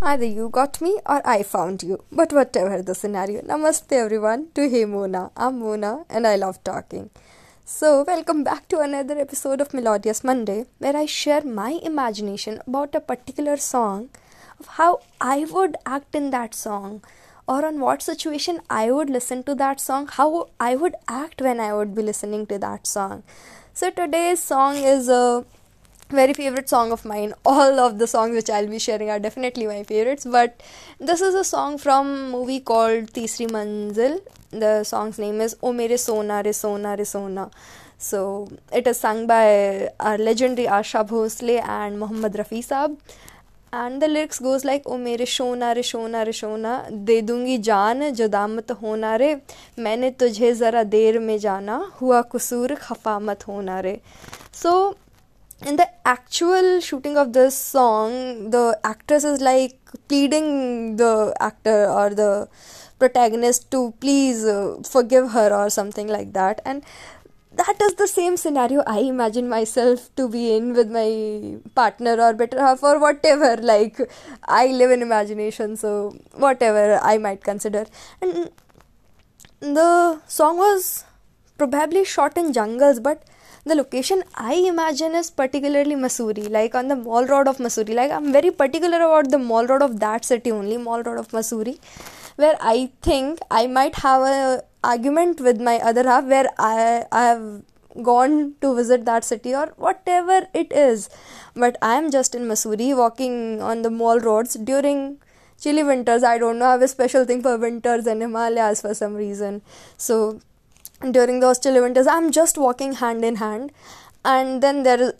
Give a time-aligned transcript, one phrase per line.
[0.00, 2.04] Either you got me or I found you.
[2.12, 3.40] But whatever the scenario.
[3.42, 5.32] Namaste everyone to Hey Mona.
[5.36, 7.10] I'm Mona and I love talking.
[7.64, 12.94] So, welcome back to another episode of Melodious Monday where I share my imagination about
[12.94, 14.10] a particular song
[14.60, 17.02] of how I would act in that song
[17.48, 21.58] or on what situation I would listen to that song, how I would act when
[21.58, 23.24] I would be listening to that song.
[23.74, 25.44] So, today's song is a
[26.10, 29.66] very favorite song of mine all of the songs which i'll be sharing are definitely
[29.66, 30.62] my favorites but
[30.98, 34.18] this is a song from movie called Teesri Manzil
[34.50, 37.50] the song's name is o mere sona re sona re sona
[37.98, 42.96] so it is sung by our legendary asha bhosle and muhammad rafi saab
[43.70, 46.72] and the lyrics goes like ओ मेरे शोना रे शोना रे शोना
[47.10, 49.34] दे दूँगी जान जुदा मत होना रे
[49.78, 54.00] मैंने तुझे ज़रा देर में जाना हुआ कसूर खफा मत होना रे
[54.62, 54.72] so
[55.66, 62.10] in the actual shooting of this song, the actress is like pleading the actor or
[62.10, 62.48] the
[62.98, 66.60] protagonist to please uh, forgive her or something like that.
[66.64, 66.84] And
[67.52, 72.34] that is the same scenario I imagine myself to be in with my partner or
[72.34, 73.56] better half or whatever.
[73.60, 73.98] Like,
[74.46, 77.86] I live in imagination, so whatever I might consider.
[78.20, 78.50] And
[79.60, 81.04] the song was
[81.56, 83.24] probably shot in jungles, but
[83.68, 87.94] the location I imagine is particularly Mussoorie, like on the Mall Road of Mussoorie.
[87.94, 91.28] Like I'm very particular about the Mall Road of that city only, Mall Road of
[91.28, 91.78] Mussoorie,
[92.36, 97.24] where I think I might have a argument with my other half where I I
[97.26, 97.62] have
[98.02, 101.08] gone to visit that city or whatever it is.
[101.54, 105.18] But I am just in Mussoorie walking on the mall roads during
[105.60, 106.22] chilly winters.
[106.22, 109.62] I don't know, I have a special thing for winters and Himalayas for some reason.
[109.96, 110.40] So
[111.12, 113.72] during those chill winters i'm just walking hand in hand
[114.24, 115.12] and then there is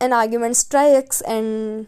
[0.00, 1.86] an argument strikes and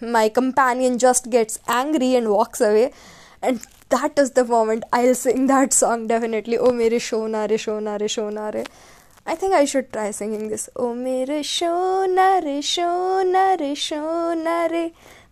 [0.00, 2.92] my companion just gets angry and walks away.
[3.40, 6.58] And that is the moment i'll sing that song definitely.
[6.58, 8.64] Oh mere shona re shona re shona re
[9.25, 14.85] i think i should try singing this oh mere shona re shona re shona re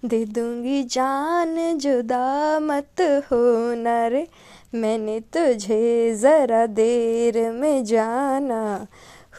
[0.03, 1.55] de dungi jaan
[1.85, 2.25] juda
[2.67, 4.27] mat hona re
[4.75, 8.87] मैंने तुझे ज़रा देर में जाना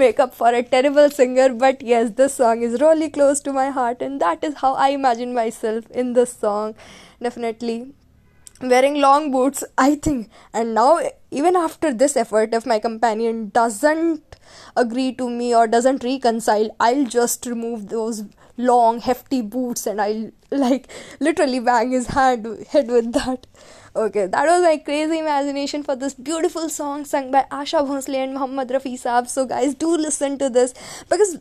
[0.00, 3.68] make up for a terrible singer but yes this song is really close to my
[3.78, 6.74] heart and that is how i imagine myself in this song
[7.22, 7.78] definitely
[8.61, 10.99] wearing long boots i think and now
[11.31, 14.35] even after this effort if my companion doesn't
[14.75, 18.23] agree to me or doesn't reconcile i'll just remove those
[18.57, 23.47] long hefty boots and I'll like literally bang his hand head with that.
[23.95, 28.33] Okay, that was my crazy imagination for this beautiful song sung by Asha Bhosle and
[28.33, 29.27] Muhammad Rafi Saab.
[29.27, 30.73] So guys, do listen to this
[31.09, 31.37] because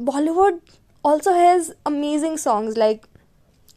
[0.00, 0.60] Bollywood
[1.02, 3.06] also has amazing songs like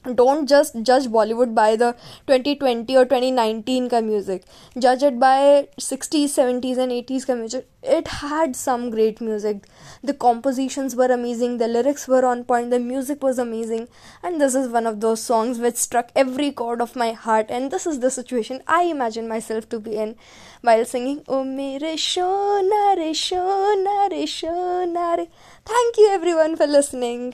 [0.04, 1.94] don't just judge bollywood by the
[2.28, 4.44] 2020 or 2019 ka music.
[4.78, 7.68] Judge it by 60s 70s and 80s ka music.
[7.84, 9.68] It had some great music.
[10.04, 11.58] The compositions were amazing.
[11.58, 12.72] The lyrics were on point.
[12.72, 13.88] The music was amazing.
[14.24, 17.48] And this is one of those songs which struck every chord of my heart.
[17.50, 20.16] And this is the situation i imagine myself to be in
[20.62, 25.30] while singing oh mere shona re shona re shona re.
[25.66, 27.34] Thank you everyone for listening